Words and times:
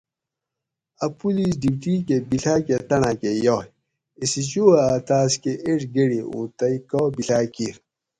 اۤ 1.05 1.11
پولیس 1.17 1.53
ڈیوٹی 1.61 1.93
کہۤ 2.07 2.25
بیڷاکہۤ 2.29 2.81
تانڑاۤ 2.89 3.17
کہۤ 3.21 3.33
یائ 3.45 3.65
ایس 4.19 4.33
ایچ 4.37 4.51
او 4.59 4.65
اۤ 4.85 4.99
تاۤس 5.07 5.33
کہ 5.41 5.51
ایڄ 5.65 5.81
گڑی 5.95 6.19
اُوں 6.29 6.45
تئ 6.57 6.75
کا 6.89 6.99
بیڷاک 7.15 7.45
کیر؟ 7.55 7.75